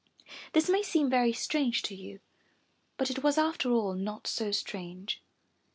This 0.53 0.67
may 0.67 0.81
seem 0.81 1.11
very 1.11 1.31
strange 1.31 1.83
to 1.83 1.93
you, 1.93 2.21
but 2.97 3.11
it 3.11 3.21
was 3.23 3.37
after 3.37 3.69
all 3.71 3.93
not 3.93 4.25
so 4.25 4.49
strange. 4.51 5.21